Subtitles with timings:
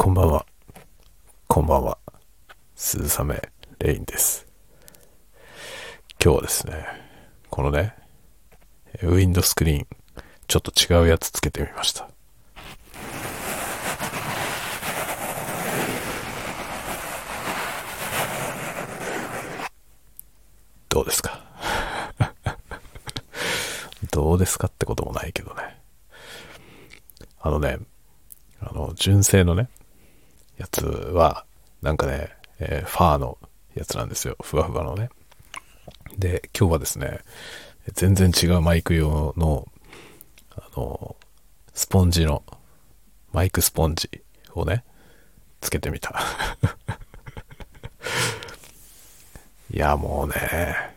[0.00, 0.46] こんばんは。
[1.48, 1.98] こんばんは。
[2.76, 3.50] 鈴雨
[3.80, 4.46] レインです。
[6.22, 6.86] 今日はですね、
[7.50, 7.94] このね、
[9.02, 9.86] ウィンドスクリーン、
[10.46, 12.08] ちょっと違うやつつけてみました。
[20.88, 21.42] どうですか？
[24.10, 25.80] どうですかってこともないけどね。
[27.40, 27.78] あのね、
[28.60, 29.68] あの、純正のね、
[30.58, 31.44] やつは、
[31.82, 33.38] なんかね、えーファーの
[33.74, 34.36] やつなんですよ。
[34.42, 35.10] ふわふわのね。
[36.18, 37.20] で、今日はですね、
[37.94, 39.68] 全然違うマイク用の、
[40.56, 41.16] あの、
[41.72, 42.42] スポンジの、
[43.32, 44.10] マイクスポンジ
[44.54, 44.84] をね、
[45.60, 46.14] つけてみた。
[49.70, 50.94] いや、もうね、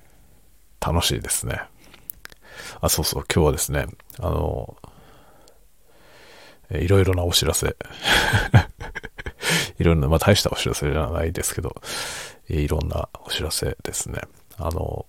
[0.79, 1.61] 楽しいですね。
[2.79, 3.85] あ、そうそう、今日はですね、
[4.19, 4.75] あの、
[6.71, 7.75] いろいろなお知らせ。
[9.81, 11.75] いろんな、まあ大したお知らせじゃないですけど、
[12.47, 14.21] いろんなお知らせですね。
[14.57, 15.07] あの、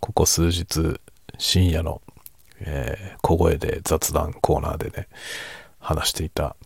[0.00, 0.98] ここ数日、
[1.36, 2.00] 深夜の、
[2.60, 5.08] えー小声で雑談コーナーでね、
[5.80, 6.56] 話していた、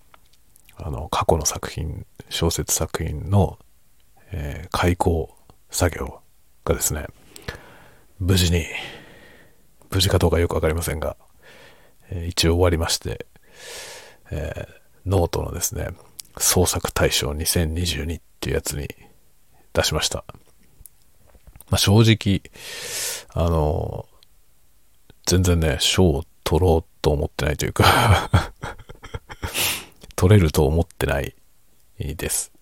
[0.76, 3.58] あの、過去の作品、小説作品の、
[4.30, 5.34] えー開講
[5.70, 6.20] 作業
[6.64, 7.06] がですね、
[8.20, 8.64] 無事に、
[9.90, 11.16] 無事かどうかよくわかりませんが、
[12.10, 13.26] えー一応終わりまして、
[14.30, 15.88] えーノートのですね、
[16.40, 18.88] 創作大賞2022っていうやつに
[19.74, 20.24] 出しました。
[21.68, 22.42] まあ、正直、
[23.34, 24.06] あの、
[25.26, 28.30] 全然ね、賞を取ろうと思ってないというか、
[30.16, 31.34] 取れると思ってない
[31.98, 32.52] です。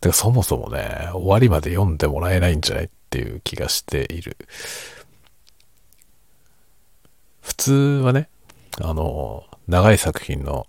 [0.00, 4.36] てかそもそもね、終わりまで読んでもらえないんじゃないっていう気がしている。
[7.40, 8.28] 普通はね、
[8.80, 10.66] あの、長い作品の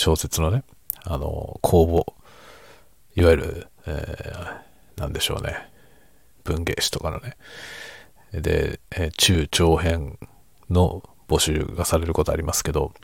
[0.00, 0.64] 小説のね、
[1.04, 5.70] あの、公募、いわゆる、えー、なんでしょうね、
[6.42, 7.36] 文芸誌とかのね、
[8.32, 10.18] で、えー中長編
[10.70, 12.94] の募集がされることありますけど、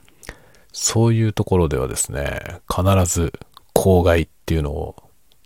[0.72, 3.34] そういうところではですね、必ず
[3.74, 4.96] 公害っていうのを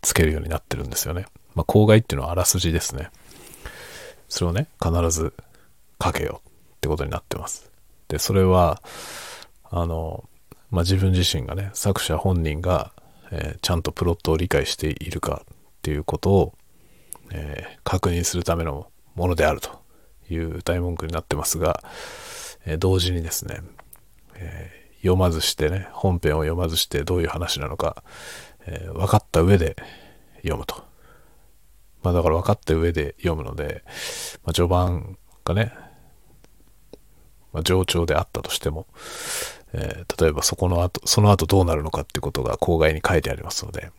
[0.02, 1.26] つけるようになってるんですよね。
[1.56, 3.10] まあ、公害っていうのはあらすじですね。
[4.28, 5.34] それをね、必ず
[6.00, 6.42] 書けよ
[6.76, 7.72] ってことになってます。
[8.06, 8.80] で、それは、
[9.64, 10.29] あの、
[10.70, 12.92] まあ、自分自身がね、作者本人が、
[13.30, 16.54] えーちゃんとプロットを理解しているかっていうことを、
[17.30, 19.82] えー確認するためのものであると
[20.30, 21.82] いう歌い文句になってますが、
[22.64, 23.60] えー同時にですね、
[24.36, 28.02] え読まずしてね、本編を読まずしてどういう話なのか、
[28.66, 29.76] え分かった上で
[30.42, 30.84] 読むと。
[32.02, 33.82] まあだから分かった上で読むので、
[34.44, 35.72] まあ、序盤がね、
[37.52, 38.86] まあ、上調であったとしても、
[39.72, 43.90] えー例えばそこの後、その後どうなるのかってことが口外に書いてありますので、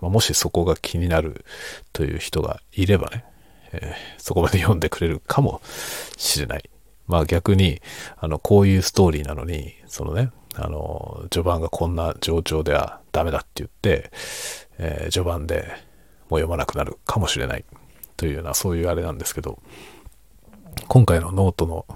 [0.00, 1.44] まあ、もしそこが気になる
[1.92, 3.24] という人がいればね、
[3.72, 5.60] えーそこまで読んでくれるかも
[6.16, 6.70] しれない。
[7.06, 7.80] まあ逆に、
[8.18, 14.10] あの、こういうストーリーなのに、そのね、あの、序盤がこんな上調ではダメだって言って、
[14.78, 15.64] えー序盤で
[16.28, 17.64] もう読まなくなるかもしれない
[18.16, 19.60] というような、そういうあれなんですけど、
[20.88, 21.86] 今回のノートの、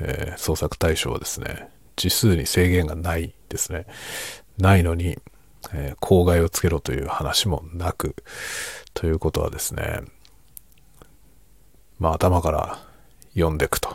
[0.00, 3.86] えー創作対象はですね、字数に制限がないですね。
[4.58, 5.18] ないのに、
[5.72, 8.14] えー口外をつけろという話もなく、
[8.94, 10.00] ということはですね、
[11.98, 12.78] まあ頭から
[13.34, 13.90] 読んでいくと。
[13.92, 13.94] っ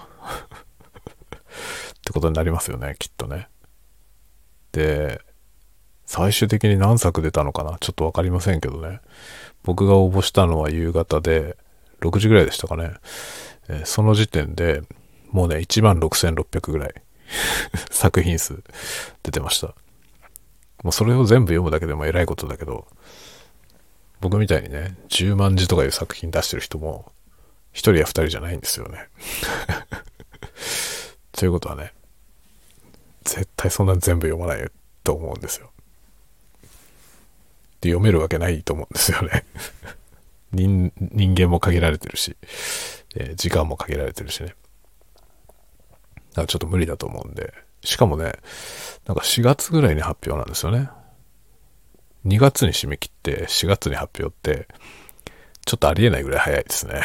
[2.06, 3.50] てことになりますよね、きっとね。
[4.72, 5.22] で、
[6.06, 7.78] 最終的に何作出たのかな？
[7.80, 9.02] ちょっとわかりませんけどね。
[9.64, 11.58] 僕が応募したのは夕方で、
[12.00, 12.94] 6時ぐらいでしたかね。
[13.68, 14.84] えーその時点で、
[15.32, 16.94] もうね、16,600ぐらい
[17.92, 18.64] 作品数
[19.24, 19.76] 出てました。
[20.84, 22.88] もうそれを全部読むだけでも偉いことだけど、
[24.22, 27.12] 僕みたいにね、10万字とかいう作品出してる人も、
[27.74, 29.08] 1人や2人じゃないんですよね。
[31.34, 31.94] ということはね、
[33.24, 34.72] 絶対そんな全部読まない
[35.04, 35.72] と思うんですよ。
[37.82, 39.46] で、読めるわけないと思うんですよね。
[40.52, 42.36] 人人間も限られてるし、
[43.16, 44.56] え時間も限られてるしね。
[46.38, 47.52] だからちょっと無理だと思うんで。
[47.84, 48.34] しかもね、
[49.08, 50.90] なんか4月ぐらいに発表なんですよね。
[52.28, 54.68] 2月に締め切って4月に発表って、
[55.66, 57.02] ちょっとありえないぐらい早いですね。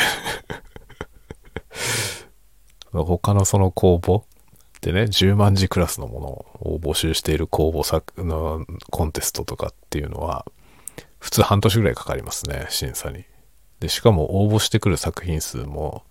[2.92, 4.24] 他のその公募
[4.82, 6.26] でね、10万字クラスのもの
[6.74, 10.44] を募集している公募作のコンテストとかっていうのは、
[11.20, 13.24] 普通半年ぐらいかかりますね、審査に。
[13.80, 16.04] で、しかも応募してくる作品数も、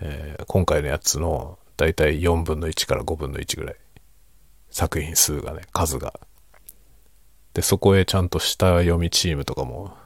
[0.00, 3.76] えー今回のやつのだいたい4分の1から5分の1ぐらい。
[4.68, 6.12] 作品数がね、数が。
[7.54, 9.96] で、そこへちゃんと下読みチームとかも、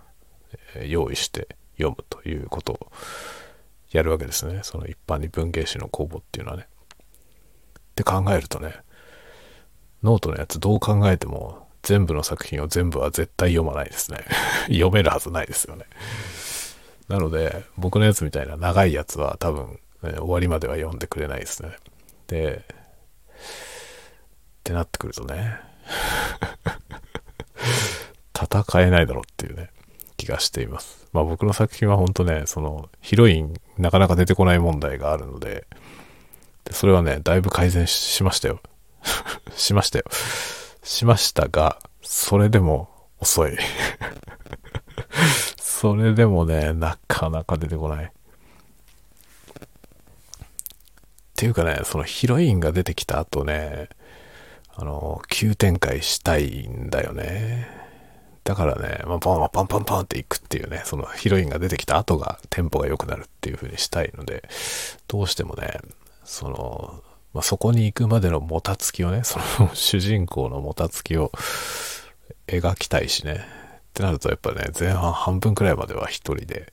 [0.77, 2.93] え用意して読むということを
[3.91, 4.61] やるわけですね。
[4.63, 6.69] その一般に文芸誌の公募っていうのはね。
[7.75, 8.75] って考えるとね、
[10.03, 14.19] ノートのやつどう考えても全部の作品を全部は絶対読まないですね。
[14.69, 15.87] 読めるはずないですよね。
[17.09, 19.79] なので、僕のやつみたいな長いやつは多分、
[20.09, 21.71] ね終わりまでは読んでくれないですね。
[22.27, 22.73] で、っ
[24.65, 25.59] てなってくるとね、
[28.35, 29.71] 戦えないだろうっていうね、
[30.17, 31.07] 気がしています。
[31.13, 35.67] まあ僕の作品は本当ね、そのヒロインなかなか出てこない問題があるので、
[36.65, 38.61] でそれはね、だいぶ改善ししましたよ。
[39.57, 40.05] しましたよ。
[40.83, 42.89] しましたが、それでも
[43.19, 43.57] 遅い。
[45.59, 48.05] それでもね、なかなか出てこない。
[48.05, 48.09] っ
[51.43, 53.89] ていうかね、そのヒロインが出てきた後ね、
[54.77, 57.67] あの、急展開したいんだよね。
[58.45, 64.49] だからね、まあ、パンパンパンパンっていくっていうね、そのヒロインが出てきた後がテンポが良くなるっていう風にしたいので、
[65.09, 65.81] どうしてもね、
[66.23, 67.03] その、
[67.35, 71.33] まあ、そこに行くまでのもたつきをね、その主人公のもたつきを
[72.47, 73.45] 描きたいしね。
[73.93, 76.73] ってなるとやっぱね、前半半分くらいまでは一人で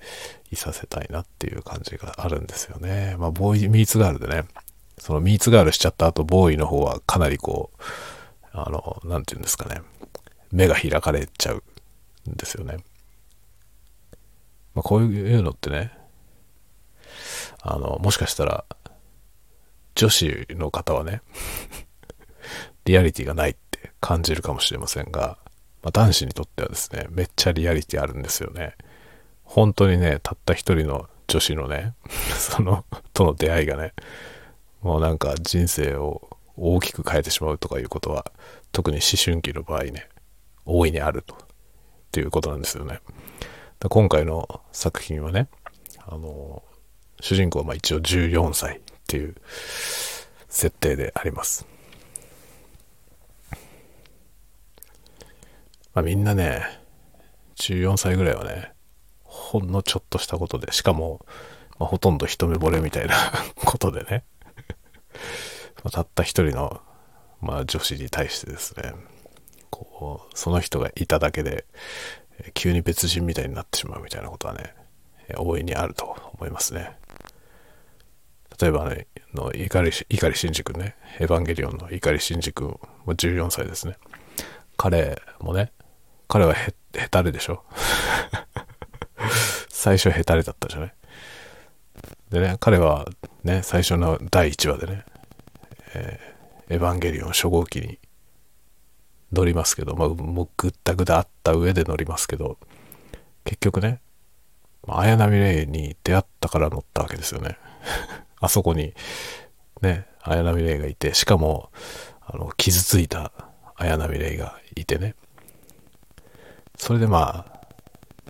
[0.52, 3.18] いさせたいなっていう感じがあるんですよね。
[3.20, 4.46] まあ、ボーイミーツガールでね、
[4.98, 7.82] そのミーツガールしちゃった後、ボーイの方はかなりこう、
[8.54, 9.82] あの、なんて言うんですかね、
[10.50, 11.64] 目が開かれちゃう
[12.30, 12.78] んですよね。
[14.74, 15.92] まあ、こういうのってね、
[17.62, 18.64] あの、もしかしたら、
[19.96, 21.22] 女子の方はね、
[22.86, 25.38] リアリティがないって感じるかもしれませんが、
[25.82, 28.76] まあ、男子にとってはですね、めっちゃリアリティあるんですよね。
[29.44, 31.94] 本当にね、たった一人の女子のね、
[32.38, 33.94] その、との出会いがね、
[34.82, 38.32] もうなんか人生を大きく変えてしまうとかいうことは、
[38.72, 40.10] 特に思春期の場合ね、
[40.66, 41.38] 大いにあると、っ
[42.12, 43.00] ていうことなんですよね。
[43.80, 45.48] 今回の作品はね、
[46.06, 46.64] あの、
[47.22, 49.36] 主人公はまあ一応14歳っていう
[50.50, 51.66] 設定であります。
[55.94, 56.64] まあみんなね、
[57.56, 58.74] 14歳ぐらいはね、
[59.24, 61.26] ほんのちょっとしたことで、しかも、
[61.78, 63.16] まあ、ほとんど一目惚れみたいな
[63.66, 64.24] ことでね、
[65.84, 66.82] またった一人の、
[67.42, 68.94] まあ、女子に対してですね、
[69.70, 71.66] こう、その人がいただけで、
[72.54, 74.74] 急に別人みたいになってしまうみたいなことはね、
[75.38, 76.98] 大いにあると思いますね。
[78.60, 83.98] 例えばね、の碇し碇シンジ君ね、エヴァンゲリオンの碇シンジ君14歳ですね。
[84.76, 85.72] 彼もね、
[86.30, 87.64] 彼はへ、へたれでしょ？
[89.70, 90.94] 最初ヘタレだったじゃない？
[92.30, 93.06] でね、彼は
[93.44, 95.04] ね、最初の第1話でね、
[95.96, 96.40] えー
[96.72, 97.98] エヴァンゲリオン初号機に
[99.34, 102.60] 乗りますけど、まあ、もうぐったぐだあった上で乗りますけど、
[103.44, 104.02] 結局ね、
[104.88, 107.58] 綾波レイに出会ったから乗ったわけですよね。
[108.40, 108.94] あそこに、
[109.82, 111.72] ね、綾波レイがいて、しかも、
[112.22, 113.32] あの、傷ついた
[113.76, 115.16] 綾波レイがいてね。
[116.80, 117.60] それでまあ、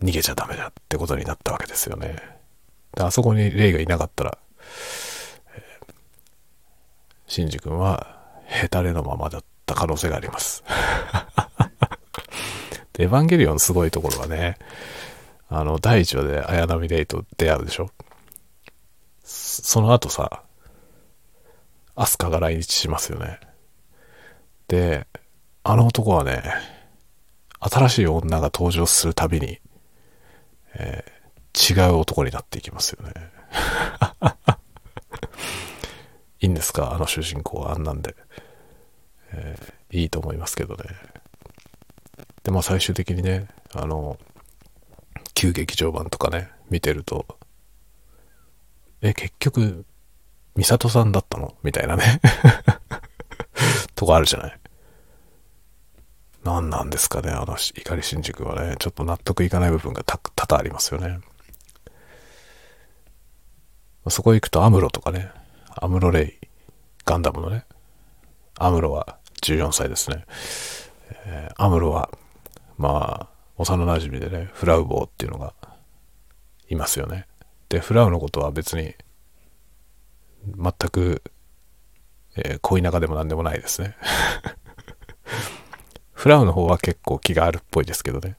[0.04, 2.16] 逃げちゃダメだってことになったわけですよね。
[2.96, 4.38] であそこにレイがいなかったら、
[7.28, 10.63] シンジ君はヘタレのままだった可能性があります。
[12.98, 14.58] エヴァンゲリオンすごいところはね、
[15.48, 17.91] あの、第1話で綾波レイと出会うでしょ
[19.24, 20.44] その後さ、
[21.96, 23.39] アスカが来日しますよね。
[24.68, 25.08] で、
[25.63, 26.44] あの男はね、
[27.60, 29.60] 新しい女が登場するたびに、
[30.75, 31.20] えー
[31.72, 33.12] 違う男になっていきますよね。
[36.39, 36.94] いいんですか？
[36.94, 38.16] あの主人公はあんなんで。
[39.32, 40.84] えーいいと思いますけどね。
[42.44, 44.20] で、まあ最終的にね、あの、
[45.34, 47.25] 旧劇場版とかね、見てると、
[49.01, 49.84] え、結局、
[50.56, 51.56] ミサトさんだったの？
[51.63, 52.22] みたいなね。
[53.96, 54.60] とこあるじゃない？
[56.43, 61.19] 何なんですかね、あの、怒り新宿はね、ちょっと納得いかない部分が多々ありますよね。
[64.10, 65.31] そこ行くとアムロとかね、
[65.75, 66.48] アムロレイ、
[67.05, 67.65] ガンダムのね、
[68.58, 70.25] アムロは14歳ですね。
[71.25, 72.10] えーアムロは、
[72.77, 75.53] まあ、幼馴染でね、フラウボーっていうのが
[76.69, 77.27] いますよね。
[77.67, 78.96] で、フラウのことは別に、
[80.55, 81.22] 全く、
[82.38, 83.96] えー恋仲でも何でもないですね。
[86.19, 88.35] フラウの方は結構気があるっぽいですけどね。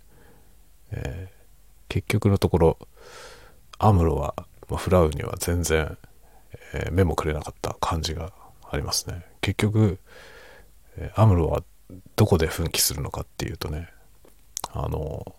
[0.92, 1.40] えー
[1.88, 2.78] 結局のところ、
[3.78, 4.34] アムロは、
[4.68, 5.96] まあフラウには全然、
[6.74, 8.34] えー目もくれなかった感じが
[8.70, 9.24] ありますね。
[9.40, 9.98] 結局、
[10.98, 11.64] えーアムロは
[12.16, 13.88] どこで奮起するのかっていうとね、
[14.74, 15.34] あの、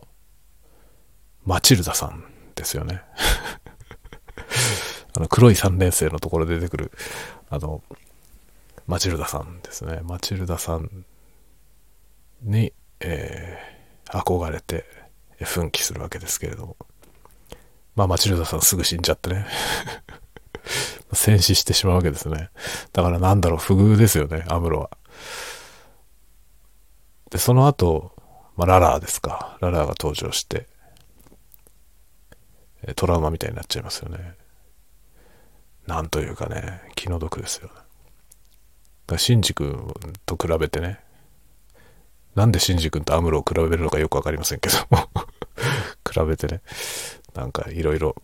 [1.46, 3.04] マチルダさんですよね。
[5.16, 6.92] あの黒い3年生のところで出てくる、
[7.52, 7.84] あの、
[8.88, 10.00] マチルダさんですね。
[10.04, 11.06] マチルダさん
[12.42, 14.86] に、えー、憧れて
[15.40, 16.78] 奮起するわけですけれども。
[17.96, 19.46] まあ、マチルダさんすぐ死んじゃってね。
[21.14, 22.50] 戦死してしまうわけですね。
[22.94, 24.90] だからなんだろう、不遇ですよね、アムロは。
[27.30, 28.16] で、その後、
[28.56, 29.58] まあ、ララーですか。
[29.62, 30.68] ララーが登場して、
[32.96, 34.36] トラウマみたいになっちゃいますよね。
[35.88, 37.74] なんというかね、気の毒ですよね。
[39.08, 39.94] だシンジ君
[40.26, 41.00] と比べてね、
[42.36, 45.10] なんでシンジ君とアムロを比べるのかよくわかりませんけども
[46.10, 46.62] 比べてね、
[47.34, 48.16] なんかいろいろ、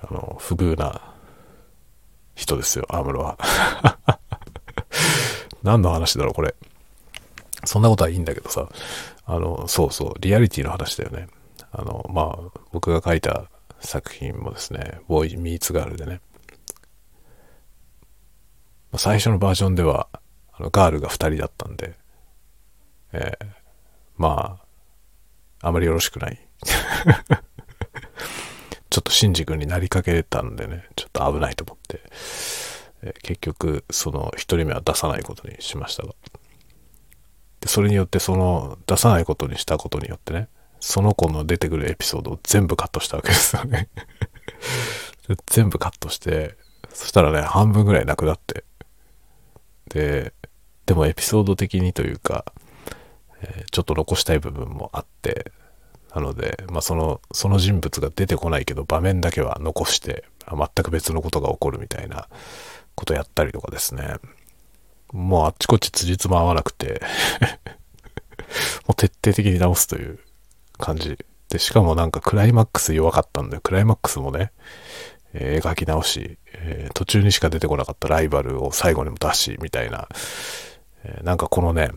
[0.00, 1.14] あの、不遇な
[2.34, 3.38] 人ですよ、アムロは。
[5.62, 6.54] 何の話だろう、これ。
[7.64, 8.68] そんなことはいいんだけどさ、
[9.24, 11.28] あの、そうそう、リアリティの話だよね。
[11.72, 16.20] あの、まあ、僕が書いた作品もですね、ボーイ・ミーツ・ガールでね、
[18.96, 20.08] 最初のバージョンでは、
[20.52, 21.94] あのガールが2人だったんで、
[23.16, 23.46] えー、
[24.18, 24.60] ま
[25.62, 26.38] あ、あまりよろしくない
[28.90, 32.02] ちょっとシンジ君になりかけたんでね、ちょっと危ないと思って、
[33.02, 36.14] えー、結局、その1人目は出さないことにしましたが。
[37.60, 40.48] で、それによってその出さないことにしたことによってね、
[40.80, 43.88] その子の出てくるエピソードを全部カットしたわけですよね
[45.46, 46.56] 全部カットして、
[46.92, 48.64] そしたらね、半分ぐらいなくなって。
[49.88, 50.32] で、
[50.86, 52.44] でもエピソード的にというか、
[53.42, 55.52] え、ちょっと残したい部分もあって、
[56.14, 62.28] なので、まあ、その、その人物が出てこないけど、場面だけは残して、全く別のことが起こるみたいな
[62.94, 64.14] ことやったりとかですね。
[65.12, 67.00] もうあっちこっち辻褄合わなくて
[68.86, 70.18] もう徹底的に直すという
[70.78, 71.18] 感じ。
[71.48, 74.52] で、しかもなんかクライマックス弱かったんで、クライマックスもね、
[75.32, 80.08] えー、描き直し、えー、途中にしか出てこなかったライバルを最後にも出し、みたいな、
[81.04, 81.90] えー、なんかこのね、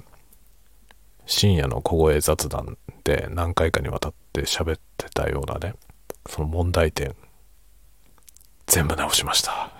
[1.29, 5.75] 深夜の小声雑談で何回かにわたって喋ってたようなね、
[6.27, 7.15] その問題点、
[8.65, 9.71] 全部直しました。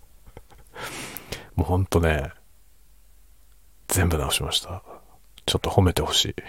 [1.56, 2.30] もうほんとね、
[3.88, 4.82] 全部直しました。
[5.46, 6.34] ちょっと褒めてほしい。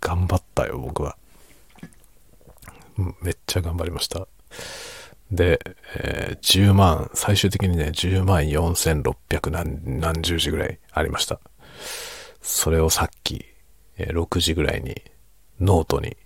[0.00, 1.16] 頑張ったよ、僕は。
[3.22, 4.26] めっちゃ頑張りました。
[5.30, 5.60] で、
[5.96, 11.40] えー、10万、最終的にね、10万4600何何十字ぐらいありました。
[12.40, 13.44] それをさっき、
[13.98, 15.02] えー、6時ぐらいに
[15.60, 16.16] ノートに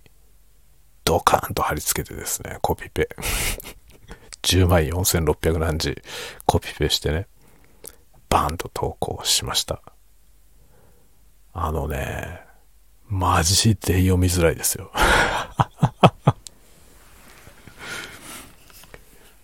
[1.03, 3.09] ドカーンと貼り付けてですね、コピペ。
[4.41, 6.01] 10万4600何字
[6.45, 7.27] コピペしてね、
[8.29, 9.81] バーンと投稿しました。
[11.53, 12.41] あのね、
[13.07, 14.91] マジで読みづらいですよ。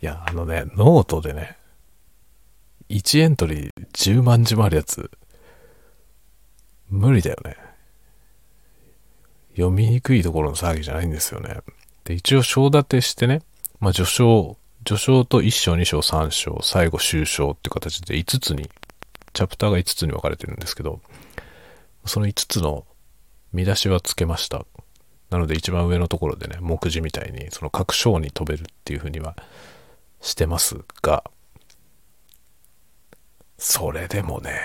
[0.02, 1.58] いや、あのね、ノートでね、
[2.90, 5.12] 1エントリー10万字もあるやつ、
[6.90, 7.58] 無理だよね。
[9.52, 11.58] 読みにくいところの騒ぎじゃないんですよね。
[12.06, 13.42] で、一応章立てしてね、
[13.80, 18.70] まあ序章、序章と1章、2章、3章、最後終章って形で5つに、
[19.34, 21.02] チャプターが5つに分かれてるんですけど、
[22.06, 22.86] その5つの
[23.52, 24.66] 見出しはつけました。
[25.30, 29.36] なので一番上のところでね、目次みたいに、その各章に飛べるっていうふうには
[30.22, 31.24] してますが、
[33.58, 34.60] それでもね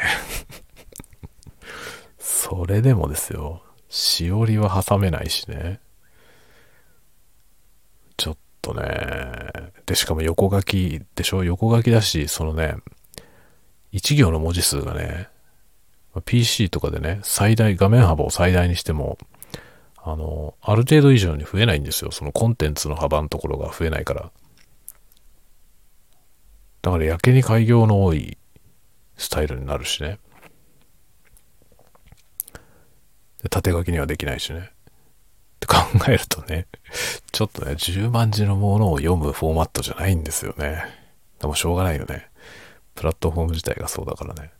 [2.19, 5.81] それでもですよ、しおりは挟めないしね。
[8.17, 11.45] ちょっとね、で、しかも横書きでしょ？
[11.45, 12.77] 横書きだし、そのね、
[13.93, 15.29] 1行の文字数がね、
[16.25, 19.19] PC とかでね、最大、画面幅を最大にしても、
[19.97, 22.11] あの、ある程度以上に増えないんですよ。
[22.11, 24.31] そのコンテンツの幅のところが増えないから。
[26.85, 28.37] だからやけに開業の多い
[29.17, 30.19] スタイルになるしね。
[33.49, 34.59] 縦書きにはできないしね。
[34.61, 34.71] っ
[35.61, 35.77] て考
[36.09, 36.67] えるとね、
[37.33, 40.85] ちょっとね、10万字のものを読むフォーマットじゃないんですよね。
[41.41, 42.29] でもしょうがないよね。
[42.95, 44.51] プラットフォーム自体がそうだからね。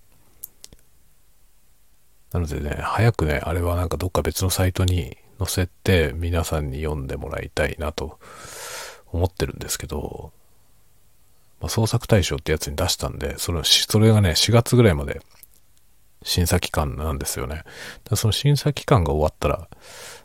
[2.33, 8.19] なのでね、早くね、あれはなんかどっか別のサイトに載せて皆さんに読んでもらいたいなと
[9.13, 10.33] 思ってるんですけど、
[11.65, 15.23] まあ、創作大賞ってやつに出したんで、それそれがね、4月ぐらいまで
[16.23, 17.63] 審査期間なんですよね。
[18.15, 19.67] その審査期間が終わったら、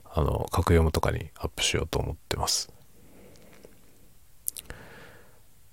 [0.04, 2.70] あの、格読むとかにアップしようと思ってます。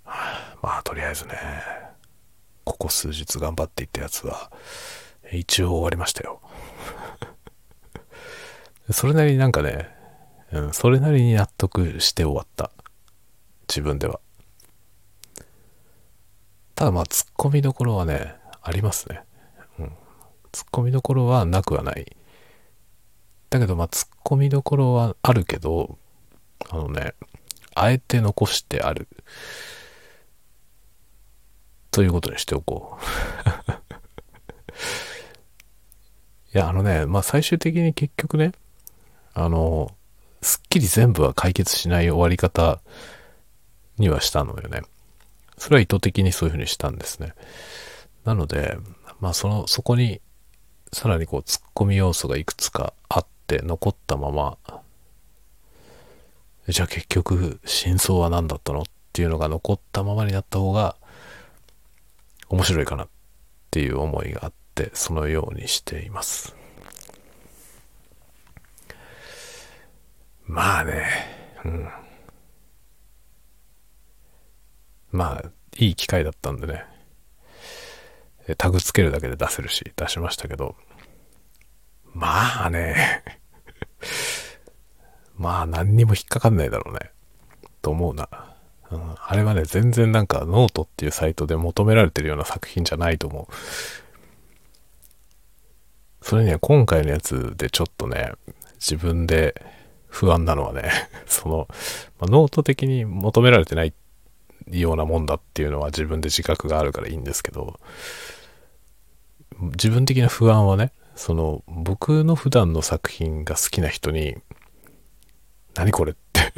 [0.06, 1.36] まあ、とりあえずね、
[2.62, 4.52] ここ数日頑張っていったやつは、
[5.32, 6.40] 一応終わりましたよ。
[8.92, 9.90] それなりになんかね、
[10.52, 12.70] うん、それなりに納得して終わった。
[13.68, 14.20] 自分では。
[16.76, 19.22] ただまあ、突っ込みどころはね、ありますね。
[19.78, 19.86] うん。
[19.86, 19.92] 突っ
[20.70, 22.14] 込みどころはなくはない。
[23.48, 25.96] だけどまあ、突っ込みどころはあるけど、
[26.68, 27.14] あのね、
[27.74, 29.08] あえて残してある。
[31.90, 33.04] ということにしておこう。
[36.54, 38.52] いや、あのね、まあ最終的に結局ね、
[39.32, 39.96] あの、
[40.42, 42.82] すっきり全部は解決しない終わり方
[43.96, 44.82] にはしたのよね。
[45.58, 47.34] それは意図的にそういうふうにしたんですね。
[48.24, 48.76] なので、
[49.20, 50.20] まあその、そこに
[50.92, 54.58] さらにこう突っ込み要素がいくつかあって残ったまま、
[56.68, 60.96] じゃあ結局真相は何だったのっていうのが残ったままになった方が
[62.48, 63.08] 面白いかなっ
[63.70, 66.54] ていう思いがあって、そのようにしています。
[70.46, 71.06] まあね、
[71.64, 71.88] うん。
[75.16, 76.84] まあ、いい機会だったんでね。
[78.58, 80.76] タグつけるだけで出せるし、出しましたけど。
[82.12, 83.24] まあね。
[85.36, 87.10] まあ何にも引っかかんないだろうね。
[87.82, 88.28] と思うな。
[88.90, 93.54] うん、あれはね、全然なんかノートっていうサイトで求められてるような作品じゃないと思う。
[96.22, 98.32] それには今回のやつでちょっとね、
[98.74, 99.60] 自分で
[100.08, 100.90] 不安なのはね、
[101.26, 101.68] その、
[102.18, 103.92] まあ、ノート的に求められてないっ
[104.70, 107.78] ようなもんだっていうのは自分で自覚があるからいいんですけど、
[109.60, 114.36] 自分的な不安はね、その僕の普段の作品が好きな人に、
[115.74, 116.52] 何これって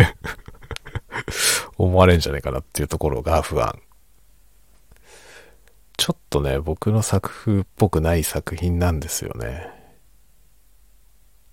[1.76, 3.78] 思われんじゃないかなっていうところが不安。
[5.96, 9.68] ちょっとね、僕の作風っぽくない作品なんですよね。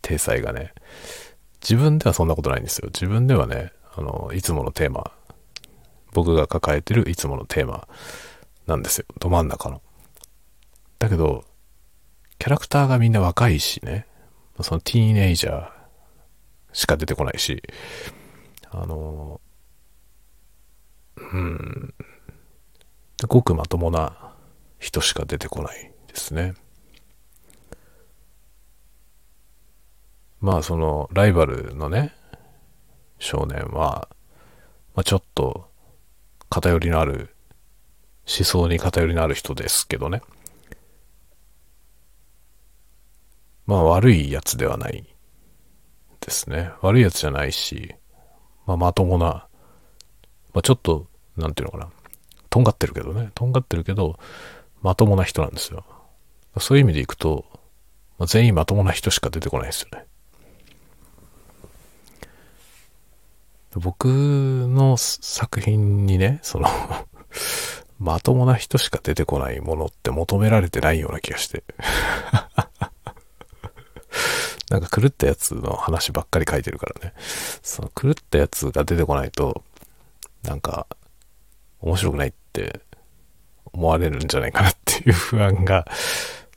[0.01, 0.73] 体裁がね。
[1.61, 2.89] 自分ではそんなことないんですよ。
[2.93, 5.11] 自分ではね、あの、いつものテーマ、
[6.15, 7.89] 僕が抱えてるいつものテーマ
[8.67, 9.05] なんですよ。
[9.19, 9.81] ど真ん中の。
[10.97, 11.43] だけど、
[12.39, 14.07] キャラクターがみんな若いしね、
[14.61, 15.69] そのティーネイジャー
[16.71, 17.61] しか出てこないし、
[18.71, 19.41] あの、
[21.17, 21.93] うん、
[23.27, 24.33] ごくまともな
[24.79, 26.53] 人しか出てこないですね。
[30.39, 32.15] まあそのライバルのね、
[33.19, 34.07] 少年は、
[34.93, 35.74] まあ、ちょっと
[36.49, 37.35] 偏りのある、
[38.27, 40.21] 思想に偏りのある人ですけどね。
[43.65, 45.05] まあ悪いやつではない
[46.21, 46.71] ですね。
[46.81, 47.95] 悪いやつじゃないし、
[48.65, 51.91] まあまともな、まあちょっと、なんていうのかな。
[52.49, 53.31] とんがってるけどね。
[53.35, 54.17] とんがってるけど、
[54.81, 55.83] まともな人なんですよ。
[56.59, 57.45] そういう意味でいくと、
[58.17, 60.04] まあ、全員まともな人しか出てこないですよね。
[63.75, 66.69] 僕の作品にね、その
[67.99, 71.63] まともな人しか出てこないものって求められてないような気がして
[74.69, 77.13] なんか狂ったやつの話ばっかり書いてるからね。
[77.61, 79.63] その狂ったやつが出てこないと、
[80.43, 80.87] なんか、
[81.81, 82.81] 面白くないって
[83.73, 85.85] 思われるんじゃないかなっていう不安が、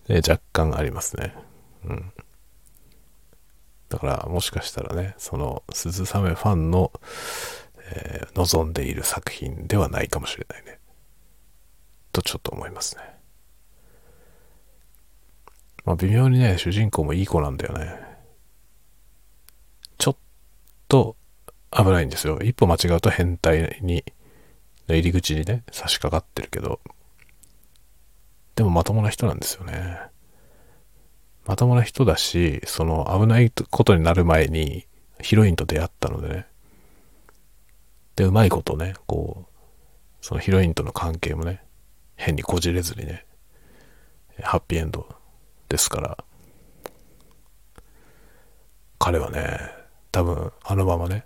[0.09, 1.35] ね、若干ありますね。
[1.85, 2.12] うん。
[3.88, 6.92] だから、もしかしたらね、その、鈴雨ファンの、
[7.90, 10.79] えー、望んでいる作品ではないかもしれないね。
[12.12, 13.03] とちょっと思いますね。
[15.85, 17.98] まあ微妙にね、主人公もいい子なんだよね。
[19.96, 20.16] ちょっ
[20.87, 21.16] と
[21.70, 22.38] 危ないんですよ。
[22.40, 24.05] 一歩間違うと変態に、
[24.87, 26.81] の入り口にね、差し掛かってるけど、
[28.55, 29.98] でもまともな人なんですよね。
[31.48, 34.87] まともな人だし、その危ないことになる前に
[35.18, 36.46] ヒロインと出会ったのでね。
[38.16, 39.64] で、うまいことね、こう、
[40.20, 41.64] そのヒロインとの関係もね、
[42.16, 43.24] 変にこじれずにね、
[44.42, 45.08] ハッピーエンド
[45.70, 46.18] ですから、
[48.98, 49.58] 彼はね、
[50.12, 51.24] 多分あのままね、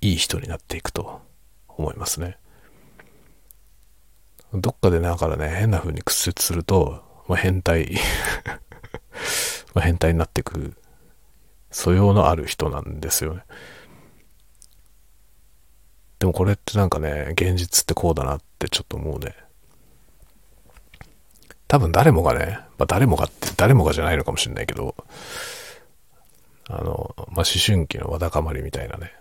[0.00, 1.20] いい人になっていくと
[1.68, 2.38] 思いますね。
[4.54, 7.96] どっかでだからね、変な風に屈折すると、まあ、変態
[9.74, 10.74] ま変態になっていく
[11.70, 13.42] 素養のある人なんですよね。
[16.18, 19.34] でもこれってなんかね、現実ってこうだなってちょっと思うね。
[21.66, 24.94] 多分誰もがね、まあ、誰もがって誰もがじゃないのかもしれないけど、
[26.68, 29.12] あの、まあ、思春期のわだかまりみたいなね、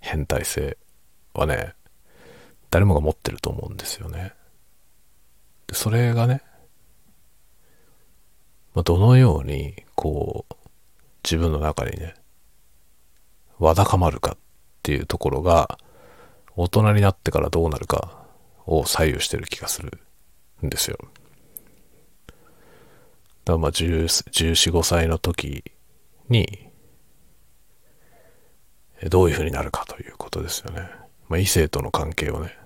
[0.00, 0.76] 変態性
[1.32, 1.74] はね、
[2.70, 4.34] 誰もが持ってると思うんですよね。
[5.66, 6.42] でそれがね、
[8.74, 10.54] まあ、どのように、こう、
[11.24, 12.14] 自分の中にね、
[13.58, 14.38] わだかまるかっ
[14.82, 15.78] ていうところが、
[16.56, 18.26] 大人になってからどうなるか
[18.66, 20.00] を左右してる気がする
[20.64, 20.98] んですよ。
[23.44, 25.64] だからまあ14、15歳の時
[26.28, 26.70] に、
[29.08, 30.88] どういう風になるかということですよね。
[31.28, 32.56] まあ、異性との関係をね、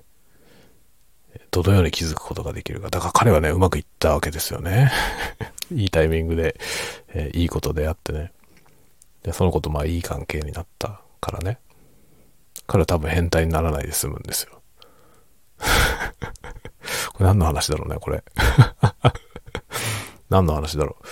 [1.63, 2.91] どのように気づくことができるか。
[2.91, 4.93] だから彼はね、うまくいったわけですよね。
[5.73, 6.59] いいタイミングで、
[7.09, 8.33] えー、いいことであってね。
[9.23, 11.59] で、そのことまあいい関係になったからね。
[12.67, 14.61] 彼は多分変態にならないで済むんですよ。
[17.15, 18.23] これ何の話だろうね、これ。
[20.29, 21.05] 何の話だろう。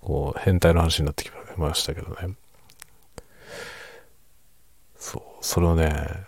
[0.00, 2.34] こう、変態の話になってきましたけどね。
[4.96, 6.26] そう、それをね、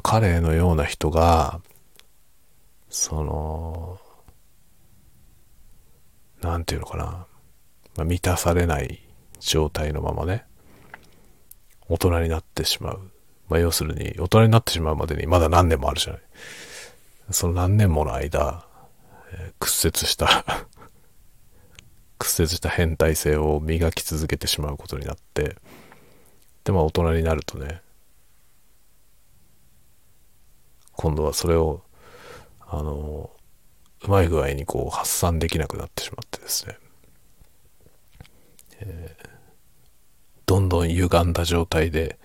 [0.00, 1.60] 彼のような人が、
[2.88, 3.98] その、
[6.40, 7.26] なんていうのかな、
[7.96, 9.02] まあ、満たされない
[9.40, 10.44] 状態のままね、
[11.88, 13.10] 大人になってしまう。
[13.48, 16.22] まあ、要するに、大人になってしまうまでにまだ何年もあるじゃない。
[17.30, 18.66] その何年もの間、
[19.32, 20.44] えー、屈折した
[22.18, 25.56] 屈折した変態性を磨き続けてしまうことになって、
[26.64, 27.82] でも大人になるとね、
[31.02, 31.82] 今度はそれを、
[32.60, 33.28] あの、
[34.04, 36.78] うまい具合にこう発散できなくなってしまってですね、
[38.78, 39.28] えー、
[40.46, 42.20] どんどん歪んだ状態で、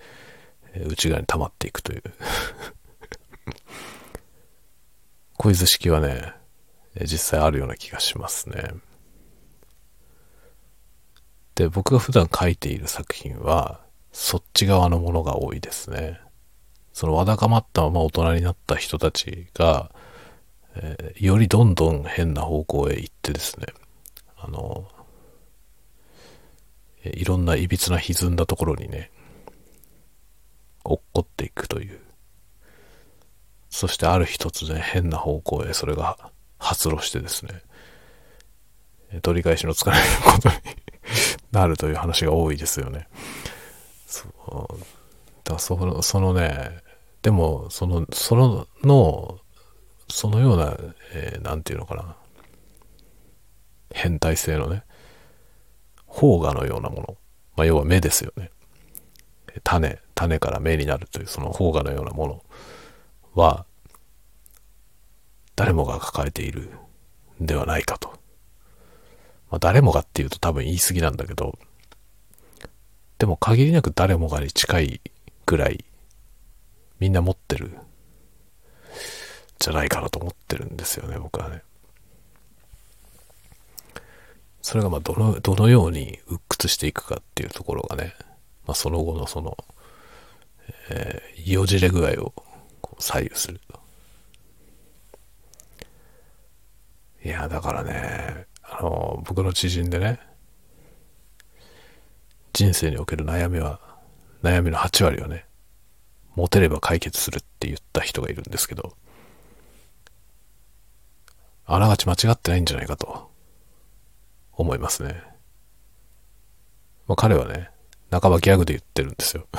[0.86, 2.02] 内側に溜まっていくという
[5.36, 6.34] こういう図式はね、
[7.02, 8.74] 実際あるような気がしますね。
[11.56, 13.80] で、僕が普段書いている作品は、
[14.12, 16.20] そっち側のものが多いですね。
[16.92, 19.90] そのわだかまったまま大人になった人たちが、
[20.76, 23.66] えー、よりどんどん変な方向へ行ってですね、
[24.36, 24.88] あの、
[27.04, 29.10] いろんないびつな歪んだところにね、
[30.84, 32.00] 落っこっていくという。
[33.70, 36.16] そしてある一つね、変な方向へそれが
[36.58, 37.62] 発露してですね、
[39.22, 40.54] 取り返しのつかないことに
[41.52, 43.08] なるという話が多いですよね。
[44.06, 44.97] そう。
[45.48, 46.82] だその、そのね、
[47.22, 49.40] でも、その、その、の、
[50.10, 50.76] そのような、
[51.14, 52.16] えー、なんていうのかな。
[53.94, 54.84] 変態性のね、
[56.06, 57.16] 邦画のようなもの。
[57.56, 58.50] まあ、要は目ですよね。
[59.64, 62.44] 種、種から目になるという、その邦画のようなもの
[63.34, 63.64] は、
[65.56, 66.70] 誰もが抱えている
[67.42, 68.10] んではないかと。
[69.50, 71.58] まあ、誰もがっていうと多分言い過ぎなんだけど、
[73.18, 75.00] でも限りなく誰もがに近い
[75.48, 75.82] ぐらい
[77.00, 77.72] みんな持ってる
[79.58, 81.62] じゃないかなと思ってるんですよね、僕はね。
[84.60, 88.14] それがまあどの、どのように鬱屈していくかっていうところがね、
[88.66, 89.56] まあ、その後のその、
[90.90, 92.34] えー、よじれ具合を
[92.98, 93.80] 左右すると。
[97.24, 100.20] いや、だからね、あの、僕の知人でね、
[102.52, 103.87] 人生における悩みは、
[104.42, 105.46] 悩みの8割はね、
[106.36, 108.94] 持てれば解決するって言った人がいるんですけど、
[111.66, 113.30] あながち間違ってないんじゃないかと
[114.52, 115.22] 思いますね。
[117.06, 117.70] まあ、彼はね、
[118.10, 119.46] 半ばギャグで言ってるんですよ。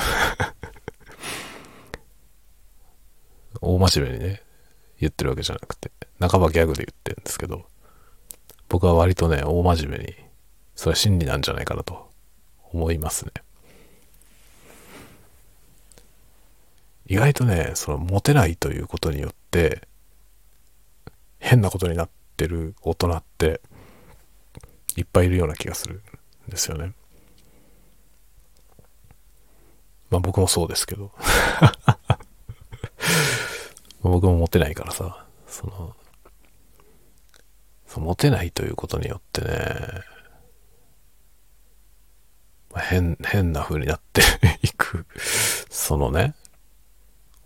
[3.62, 4.42] 大真面目にね、
[5.00, 7.68] 言ってるわけじゃなくて、半ばギャグで言ってるんですけど、
[8.70, 10.16] 僕は割とね、大真面目に、
[10.76, 12.10] それは真理なんじゃないかなと
[12.72, 13.34] 思いますね。
[17.10, 19.88] 意外とね、そのモテないということによって、
[21.40, 23.62] 変なことになってる大人って
[24.96, 26.04] いっぱいいるような気がする
[26.48, 26.94] んですよね。
[30.12, 31.12] まあ僕もそうですけど。
[34.02, 35.96] 僕もモテないからさ、その、
[37.88, 40.04] そモテないということによってね、
[42.76, 44.22] 変、変な風になって
[44.62, 45.08] いく、
[45.70, 46.36] そのね、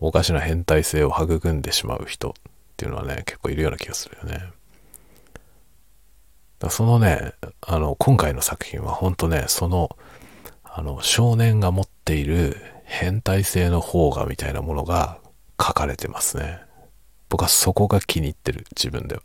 [0.06, 2.34] おかしな変態性を育んでしまう人っ
[2.76, 4.52] ていうのはね、結構いるような気がするよね。
[6.60, 9.96] だそのね、あの、今回の作品は本当ね、その、
[10.66, 15.20] あの、少年が持っている変態性の方がみたいなものが
[15.58, 16.60] 書かれてますね。
[17.30, 19.22] 僕はそこが気に入ってる、自分では。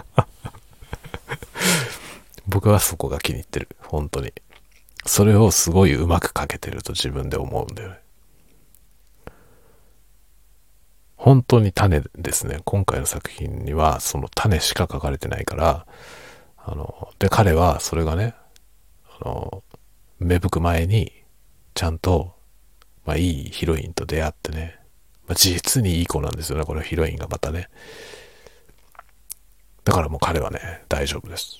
[2.48, 4.32] 僕はそこが気に入ってる、本当に。
[5.04, 8.07] それをすごいうまく書けてると自分で思うんだよね。
[11.18, 12.60] 本当に種ですね。
[12.64, 15.86] 今回の作品にはその種しか書かれてないから、
[16.56, 18.34] あの、で、彼はそれがね、
[19.20, 19.64] あの、
[20.20, 21.12] 芽吹く前に、
[21.74, 22.36] ちゃんと、
[23.04, 24.78] まあいいヒロインと出会ってね、
[25.26, 27.68] まあ、実にいい子なんですよね、これヒロインがまたね。
[29.82, 31.58] だからもう彼はね、大丈夫です。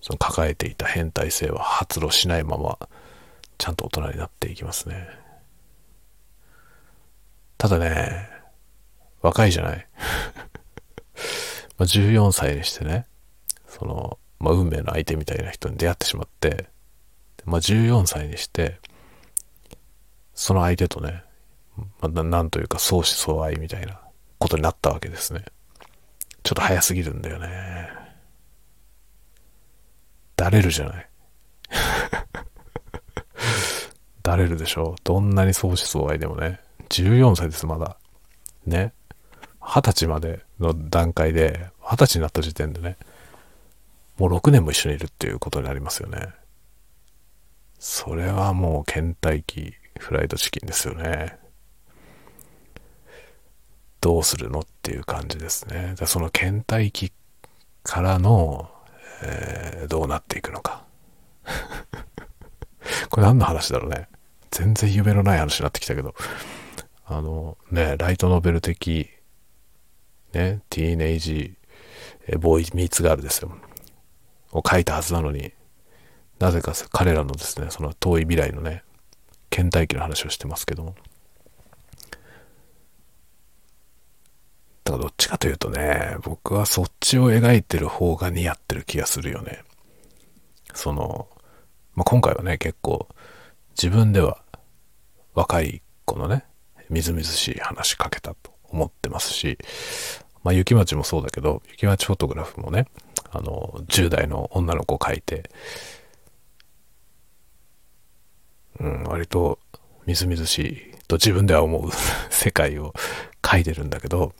[0.00, 2.78] その抱えていた変態性は発露しないまま、
[3.58, 5.08] ちゃんと大人になっていきますね。
[7.58, 8.39] ただね、
[9.20, 9.86] 若いじゃない
[11.78, 13.06] ま14歳にしてね、
[13.66, 16.68] その、まあ、運命の相手みたいな人に出会ってしまって、
[17.44, 18.80] まあ、14歳にして、
[20.34, 21.24] その相手とね、
[22.00, 24.00] まあ、なんというか相思相愛みたいな
[24.38, 25.44] ことになったわけですね。
[26.42, 27.88] ちょっと早すぎるんだよね。
[30.36, 31.08] だれるじゃない。
[34.22, 36.60] だれるでしょどんなに相思相愛でもね。
[36.88, 37.98] 14歳です、まだ。
[38.66, 38.94] ね。
[39.72, 42.96] 二十歳までの段階で、二十歳になった時点でね、
[44.18, 46.30] もう6年も一緒にいるっていうことになりますよね。
[47.78, 51.38] それはもう倦怠期フライドチキンですよね。
[54.00, 55.94] どうするのっていう感じですね。
[56.04, 57.12] その倦怠期
[57.84, 58.68] からの、
[59.22, 60.82] えー、どうなっていくのか。
[63.08, 64.08] これ何の話だろうね。
[64.50, 66.16] 全然夢のない話になってきたけど。
[67.06, 69.08] あのね、ライトノベル的、
[70.32, 71.54] ね、ティーネイジ、
[72.26, 73.52] えボーイミーツガールですよ。
[74.52, 75.52] を書いたはずなのに、
[76.38, 78.82] なぜか彼らのですね、その遠い未来のね、
[79.50, 80.94] 倦怠期の話をしてますけども。
[84.84, 89.62] だからどっちかというとね、僕はそっちを描いてる方が似合ってる気がするよね。
[90.74, 91.28] その、
[91.94, 93.08] まあ、今回はね、結構
[93.70, 94.42] 自分では
[95.34, 96.44] 若い子のね、
[96.88, 99.58] みずみずしい話しかけたと思ってますし、
[100.42, 102.86] まあ、雪町もそうだけど、雪町フォトグラフもね、
[103.30, 105.50] あの、10代の女の子を描いて、
[108.78, 109.58] うん、割と
[110.06, 111.90] みずみずしいと自分では思う
[112.30, 112.94] 世界を
[113.42, 114.34] 描いてるんだけど、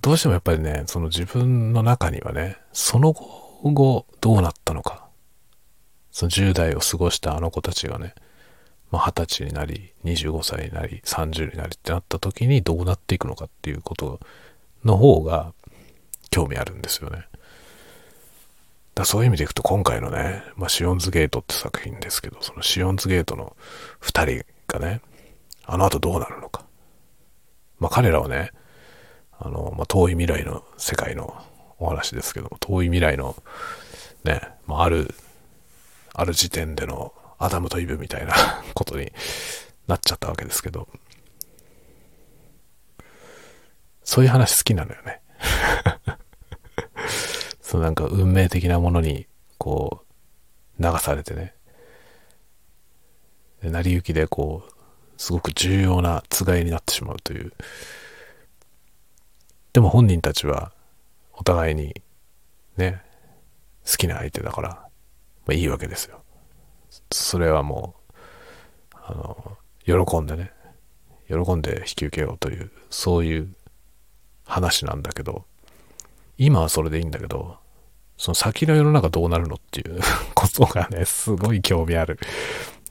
[0.00, 5.08] どうしてもやっぱりね、その自分の中にはね、その後どうなったのか、
[6.10, 8.14] その10代を過ごしたあの子たちがね、
[8.92, 14.20] まあ、20歳になり、25歳になり、30になりってなった時にどうなっていくのかっていうこと
[14.84, 15.54] の方が
[16.30, 17.26] 興味あるんですよね。
[18.94, 23.56] だそういう意味でいくと今回のね、まあ、シオンズゲートって作品ですけど、そのシオンズゲートの
[24.02, 25.00] 2人がね、
[25.64, 26.66] あの後どうなるのか。
[27.80, 28.50] まあ、彼らはね、
[29.40, 31.34] あの、まあ、遠い未来の世界の
[31.78, 33.42] お話ですけども、遠い未来の
[34.24, 35.14] ね、まあ、ある、
[36.12, 38.34] ある時点でのアダムとイブみたいな
[38.74, 39.12] ことに
[39.88, 40.88] なっちゃったわけですけど、
[44.04, 45.20] そういう話好きなのよね。
[47.60, 49.26] そのなんか運命的なものに、
[49.58, 50.04] こ
[50.78, 51.54] う、流されてね。
[53.62, 54.72] 成り行きでこう、
[55.16, 57.52] すごく重要なつがいになってしまうという。
[59.72, 60.72] でも本人たちは、
[61.32, 61.94] お互いに、
[62.76, 63.02] ね、
[63.84, 64.88] 好きな相手だから、ま
[65.50, 66.21] あいいわけですよ。
[67.10, 69.56] それはもう、あの、
[70.06, 70.52] 喜んでね、
[71.28, 73.54] 喜んで引き受けようという、そういう
[74.44, 75.44] 話なんだけど、
[76.38, 77.56] 今はそれでいいんだけど、
[78.16, 80.00] その先の世の中どうなるのっていう
[80.34, 82.18] ことがね、すごい興味ある。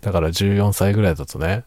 [0.02, 1.66] だから14歳ぐらいだとね、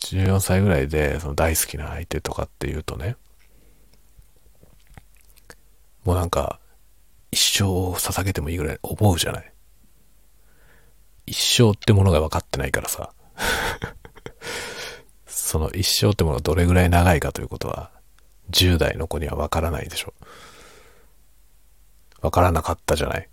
[0.00, 3.16] 14歳ぐらいでその大好きな相手とかっていうとね、
[6.04, 6.60] もうなんか、
[7.30, 9.53] 一生を捧げてもいいぐらい思うじゃない。
[11.26, 13.12] 一生ってものが分かってないからさ。
[15.26, 17.90] その一生ってものがどれぐらい長いかということは、
[18.50, 20.14] 10代の子には分からないでしょ。
[22.20, 23.28] わからなかったじゃない。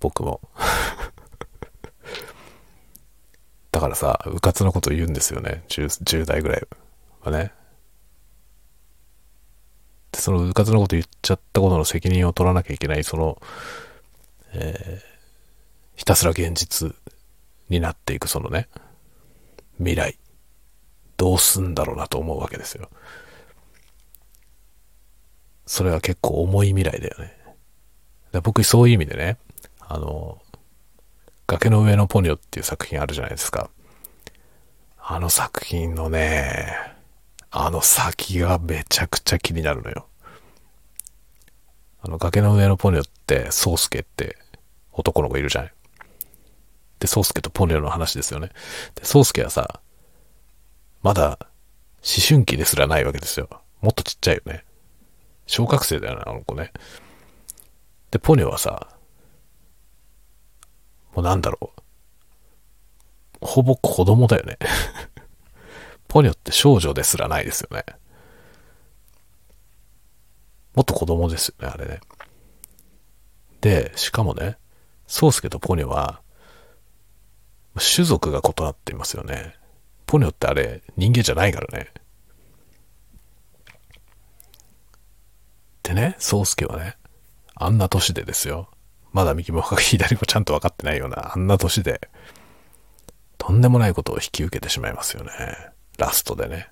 [0.00, 0.40] 僕も。
[3.72, 5.64] だからさ、うかつのこと言うんですよね。
[5.68, 6.66] 10, 10代ぐらい
[7.22, 7.52] はね。
[10.12, 13.40] で、そのうかつのこと言っちゃったことの責任を取らなきゃいけない、その、
[14.52, 15.06] えー、
[15.96, 16.94] ひたすら現実
[17.68, 18.68] になっていくそのね、
[19.78, 20.18] 未来。
[21.16, 22.88] どうすんだろうなと思うわけですよ。
[25.66, 28.40] それは結構重い未来だよね。
[28.42, 29.38] 僕そういう意味でね、
[29.80, 30.42] あの、
[31.46, 33.70] 崖の上のポニョっていう作品あるじゃないですか。
[34.98, 36.74] あの作品のね、
[37.50, 40.06] あの先がめちゃくちゃ気になるのよ。
[42.02, 44.36] あの崖の上のポニョって、ソースケって
[44.92, 45.72] 男の子いるじゃない。
[46.98, 48.50] で、ソースケとポニョの話ですよね。
[48.94, 49.80] で、ソースケはさ、
[51.02, 51.38] まだ
[52.04, 53.48] 思春期ですらないわけですよ。
[53.80, 54.64] もっとちっちゃいよね。
[55.46, 56.72] 小学生だよね、あの子ね。
[58.10, 58.88] で、ポニョはさ、
[61.14, 61.80] もうなんだろう。
[63.40, 64.58] ほぼ子供だよね。
[66.08, 67.84] ポニョって少女ですらないですよね。
[70.74, 72.00] もっと子供ですよね、あれね。
[73.60, 74.58] で、しかもね、
[75.06, 76.20] ソウスケとポニョは、
[77.78, 79.54] 種族が異なっていますよね。
[80.06, 81.90] ポニョってあれ、人間じゃないからね。
[85.82, 86.96] でね、ソウスケはね、
[87.54, 88.68] あんな年でですよ。
[89.12, 92.08] まだ右も左もちゃんと分かってないような、あんな年で、
[93.38, 95.30] とんでもないことを引き受けてしまいますよね。
[95.98, 96.68] ラストでね。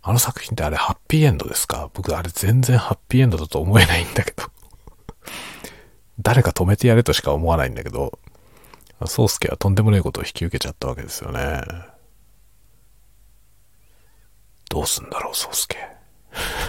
[0.00, 1.90] あの作品ってあれハッピーエンドですか？
[1.92, 4.44] 僕あれ全然ハッピーエンドだと思えないんだけど
[6.20, 8.18] 誰か止めてやれとしか思わないんだけど、
[9.06, 11.62] 宗介はとんでもないことを引き受けちゃったわけですよね。
[14.68, 15.76] どうすんだろう、宗介。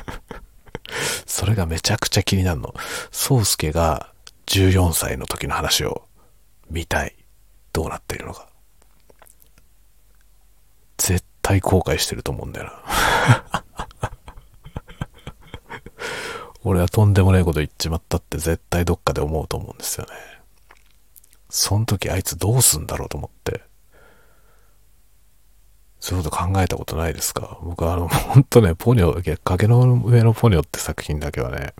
[1.25, 2.73] それがめちゃくちゃ気になるの。
[3.11, 4.13] 宗介が
[4.47, 6.07] 14歳の時の話を
[6.69, 7.15] 見たい。
[7.73, 8.47] どうなっているのか。
[10.97, 13.63] 絶対後悔してると思うんだよな。
[16.63, 20.11] 俺はとんでもないこと言っちまったって絶対どっかで思うと思うんですよね。
[21.49, 23.61] その時あいつどうすんだろうと思って。
[25.99, 27.59] そういうこと考えたことないですか？
[27.61, 31.73] 僕はあの、ほんとね、ポニョ、崖の上のポニョって作品だけはね、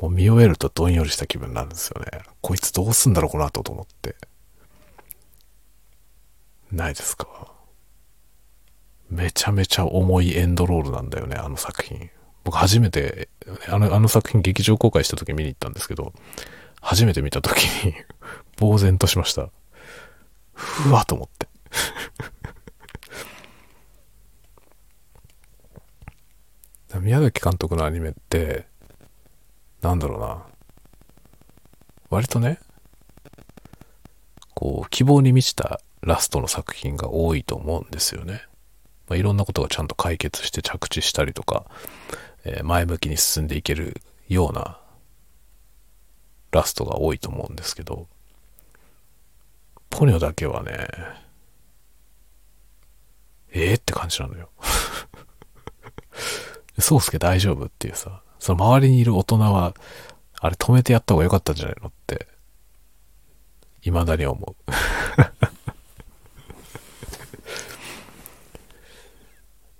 [0.00, 2.22] もう見終えるとどんよりした気分なんですよね。
[2.40, 4.16] こいつどうすんだろうこの後と思って。
[6.72, 7.52] ないですか？
[9.10, 12.08] めちゃめちゃ重いエンドロールなんだよね、あの作品。
[12.42, 13.28] 僕初めて、
[13.68, 16.14] あの、あの作品劇場公開した時見に行ったんですけど、
[16.86, 17.94] 初めて見た時に
[18.60, 19.50] 呆然としました。
[20.52, 21.48] ふわと思って。
[27.00, 28.68] 宮崎監督のアニメって、
[29.80, 30.46] なんだろうな。
[32.08, 32.60] 割とね、
[34.54, 38.44] こう、希望に満ちたラストの作品が多いと思うんですよね。
[39.08, 41.66] まあ、いろんなことがちゃんと解決して着地したりとか、
[42.44, 44.78] えー、前向きに進んでいけるような
[46.56, 48.08] ラストが多いと思うんですけど、
[49.90, 50.88] ポニョだけはね、
[53.52, 54.50] ええー、って感じなのよ。
[56.78, 59.74] 宗介大丈夫っていうさ、その周りにいる大人は、
[60.38, 62.26] あれ止めてやった方が良かったんじゃないのって、
[63.80, 64.56] 未だに思う。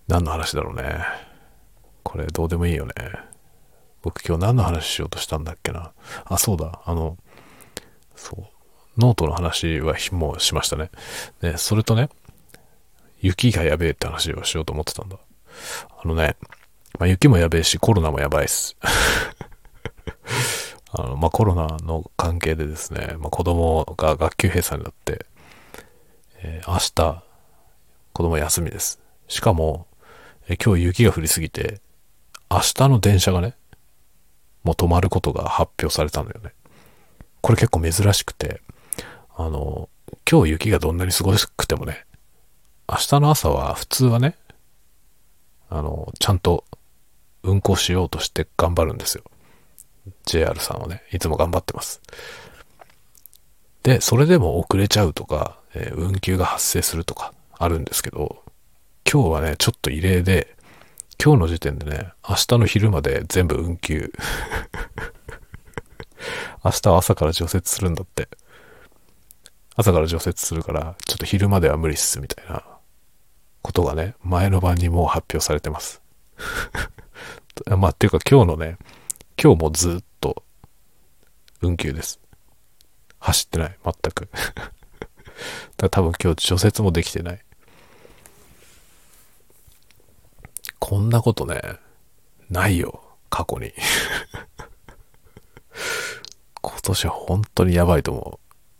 [0.08, 1.04] 何の話だろうね。
[2.02, 2.94] これどうでもいいよね。
[4.06, 5.90] 僕今日何の話しようとしたんだっけな。
[6.26, 6.80] あ、そうだ。
[6.84, 7.16] あの、
[8.14, 8.44] そう。
[8.96, 10.92] ノートの話はもうしましたね。
[11.42, 12.08] ね、それとね、
[13.20, 15.16] 雪がやべえって話をしようと思ってたんだ。
[16.04, 16.36] あのね、
[17.00, 18.76] まあ、雪もやべえし、コロナもやばいっす。
[20.92, 25.26] あの、まあ、コロナの関係でですね、まあ、子供が学級閉鎖になって、
[26.44, 27.24] えー、明日、
[28.12, 29.00] 子供休みです。
[29.26, 29.88] しかも、
[30.46, 31.80] え今日雪が降りすぎて、
[32.48, 33.56] 明日の電車がね、
[34.66, 36.52] もう止まることが発表されたんだよね。
[37.40, 38.60] これ結構珍しくて、
[39.36, 39.88] あの、
[40.28, 42.04] 今日雪がどんなにすごくてもね、
[42.88, 44.34] 明日の朝は普通はね、
[45.70, 46.64] あの、ちゃんと
[47.44, 49.22] 運行しようとして頑張るんですよ。
[50.24, 52.00] JR さんはね、いつも頑張ってます。
[53.84, 58.42] で、それでも遅れちゃうとか、えー、運休が発生するとかあるんですけど、
[59.08, 60.55] 今日はね、ちょっと異例で、
[61.22, 64.12] 今日の時点でね、明日の昼まで全部運休。
[66.64, 68.28] 明日は朝から除雪するんだって。
[69.74, 72.62] 朝から除雪するから、ちょっと昼までは無理っすみたいな
[73.62, 76.02] ことがね、前の晩にもう発表されてます。
[77.76, 78.78] まあ、っていうか今日のね、
[79.42, 80.42] 今日もずっと
[81.60, 82.20] 運休です。
[83.18, 84.28] 走ってない、全く。
[85.76, 87.45] だ多分今日除雪もできてない。
[90.88, 91.60] こんなことね、
[92.48, 93.72] ないよ、過去に。
[96.62, 98.38] 今年は本当にやばいと思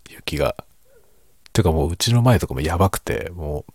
[0.09, 0.13] う。
[0.13, 0.55] 雪が。
[1.53, 3.73] てかもううちの前とかもやばくて、もう、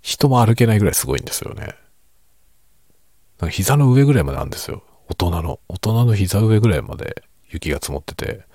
[0.00, 1.62] 人も歩けないぐらいすごいんですよね。
[1.62, 4.84] なんか膝の上ぐらいまであるんですよ。
[5.08, 5.58] 大人の。
[5.66, 8.46] 大人の膝上ぐらいまで雪が積もってて。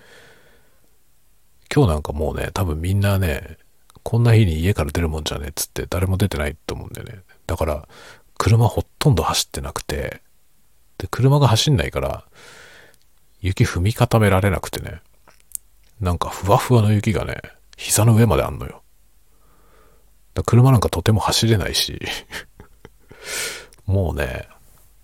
[1.70, 3.58] 今日なんかもうね、多分みんなね、
[4.04, 7.24] こんな日に家から出るもんじゃねえっつって誰も出てないと思うんだよね。
[7.46, 7.90] だから、
[8.38, 10.22] 車ほとんど走ってなくて、
[10.98, 12.26] で、車が走んないから、
[13.42, 15.02] 雪踏み固められなくてね、
[16.00, 17.42] なんかふわふわの雪がね、
[17.78, 18.82] 膝の上まであんのよ。
[20.34, 22.00] だ車なんかとても走れないし、
[23.86, 24.48] もうね、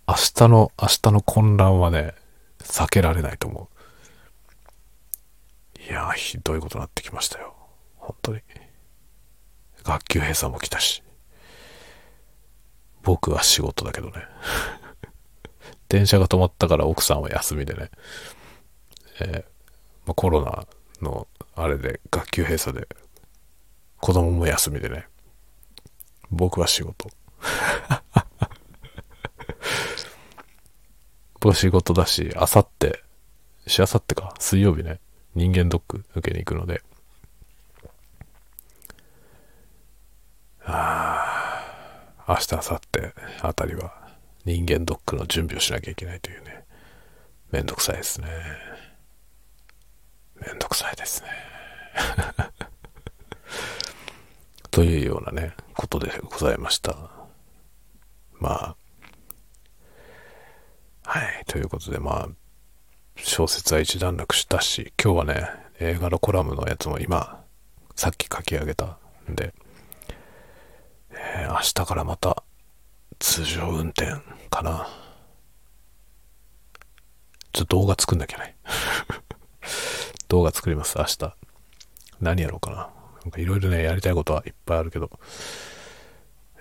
[0.08, 2.16] 明日の、明日の混乱はね、
[2.64, 3.70] 避けられないと思
[5.78, 5.82] う。
[5.82, 7.54] いや、ひどいことになってきましたよ。
[7.98, 8.42] 本当に。
[9.84, 11.04] 学級閉鎖も来たし。
[13.04, 14.14] 僕は仕事だけどね。
[15.88, 17.90] 電車が止まったから奥さんは休みでね。
[19.22, 19.44] えー
[20.06, 20.68] まあ、コロナ
[21.02, 22.88] のあれで学級閉鎖で
[24.00, 25.08] 子供も休みでね。
[26.32, 27.10] 僕は仕事。
[31.34, 33.02] 僕は仕事だし、あさって、
[33.66, 35.00] しあさってか、水曜日ね、
[35.36, 36.82] 人間ドック受けに行くので、
[40.66, 41.29] ああ、
[42.30, 42.80] 明日、明後日
[43.42, 43.92] あたりは
[44.46, 46.64] 人間ドックの準備をしなきゃいけないというね、
[47.52, 48.28] めんどくさいですね。
[50.36, 51.30] めんどくさいですね。
[54.70, 56.96] というようなね、ことでございました。
[58.34, 58.76] まあ、
[61.10, 62.30] はい、ということでまあ、
[63.16, 65.50] 小説は一段落したし、今日はね、
[65.80, 67.44] 映画のコラムのやつも今、
[67.96, 69.56] さっき書き上げたんで、
[71.12, 72.44] えー、明日からまた
[73.20, 74.12] 通常運転
[74.50, 74.88] かな。
[77.52, 78.56] ちょっと動画作んなきゃね。
[80.30, 81.36] 動画作ります、明日。
[82.22, 82.90] 何やろうかな。
[83.24, 85.10] なんかいろいろね、やりたいことはいっぱいあるけど、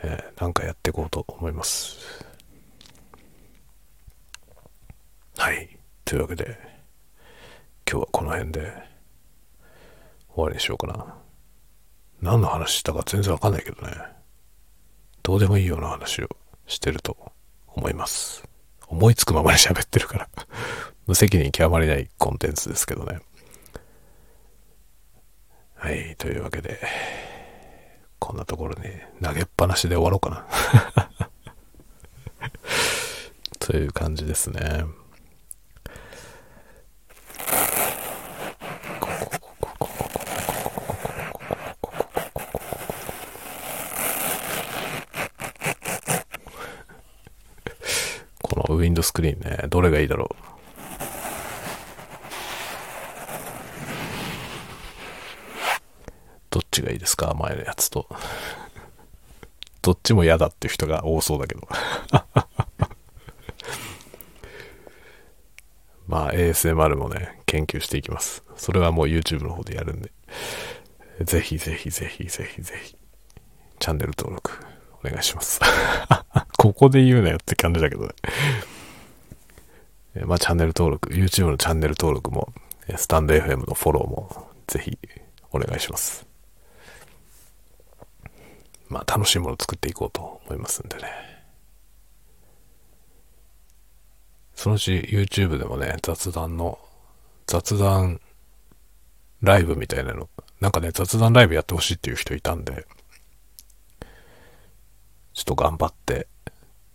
[0.02, 1.98] えー、なんかやっていこうと思います。
[5.36, 5.78] はい。
[6.04, 6.58] というわけで、
[7.88, 8.72] 今日はこの辺で
[10.34, 11.14] 終わりにしようかな。
[12.20, 14.17] 何の話したか全然わかんないけどね。
[15.28, 16.28] どうでもいいような話を
[16.66, 17.14] してると
[17.66, 18.42] 思います。
[18.86, 20.28] 思いつくままに喋ってるから
[21.06, 23.18] 無責任極まりないコンテンツですけどね。
[25.74, 26.80] はい、というわけで、
[28.18, 28.88] こんなところに
[29.22, 31.28] 投げっぱなしで終わろうかな
[33.60, 34.86] という感じですね。
[48.48, 50.34] このウィンドスクリーンね、どれがいいだろう？
[56.50, 57.32] どっちがいいですか？
[57.38, 58.08] 前のやつと。
[59.82, 61.68] どっちも嫌だっていう人が多そうだけど。
[66.08, 68.42] まあ ASMR もね、研究していきます。
[68.56, 70.10] それはもう YouTube の方でやるんで。
[71.22, 72.96] ぜひぜひぜひぜひぜひ、
[73.78, 74.52] チャンネル登録
[75.04, 75.60] お願いします。
[76.58, 78.12] ここで言うなよって感じだけどね。
[80.26, 82.52] まあチャンネル登録、YouTube のチャンネル登録も、
[82.96, 84.98] スタンド FM のフォローもぜひ
[85.52, 86.26] お願いします。
[88.88, 91.28] まあ楽しいものを作っていこうと思いますんでね。
[94.54, 96.78] そのうち YouTube でもね、雑談の、
[97.46, 98.20] 雑談
[99.40, 100.28] ライブみたいなの、
[100.60, 102.86] なんかね、雑談ライブやってほしいっていう人いたんで、
[105.32, 106.26] ちょっと頑張って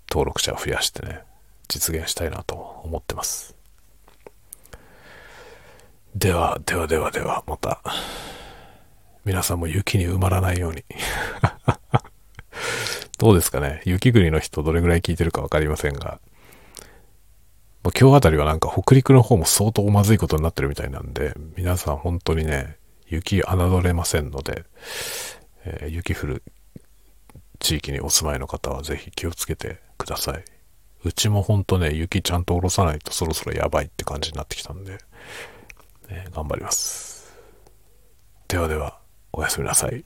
[0.09, 1.21] 登録者を増やしてね、
[1.67, 3.55] 実現したいなと思ってます。
[6.15, 7.81] では、ではではでは、また、
[9.25, 10.83] 皆さんも雪に埋まらないように
[13.17, 13.81] どうですかね？
[13.85, 16.19] 雪国の人どれぐらい聞いてるかわかりませんが、
[17.99, 24.65] 今日あたりはなんか北陸の方も相当まずいことになってるみたいなんで、皆さん本当にね、雪侮れませんので、
[25.65, 26.43] えー、雪降る
[27.59, 30.43] 地域にお住まいの方はぜひ気をつけてください。
[31.03, 34.93] うちもほんとね、雪ちゃんと下ろさないとそろそろやばいって感じになってきたんで、
[36.09, 37.33] ね、頑張ります。
[38.47, 38.99] ではでは、
[39.33, 40.05] おやすみなさい。